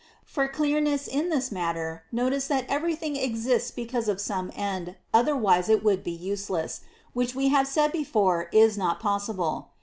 [0.25, 5.83] For clearness in this matter, notice that everyj:hing^ exists because of some end, otherwise it
[5.83, 6.81] would be useless,
[7.13, 9.67] which we have said before is not possible."